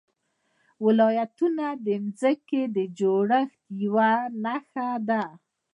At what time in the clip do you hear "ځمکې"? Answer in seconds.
2.19-2.61